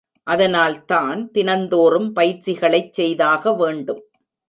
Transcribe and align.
அதனால்தான், 0.27 1.31
தினந்தோறும் 1.31 2.15
பயிற்சிகளைச் 2.15 2.93
செய்தாக 2.93 3.53
வேண்டும். 3.53 4.03